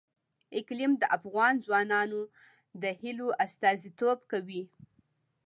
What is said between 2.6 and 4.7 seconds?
د هیلو استازیتوب کوي.